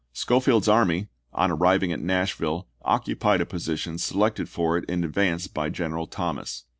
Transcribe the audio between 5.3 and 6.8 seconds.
by General Thomas.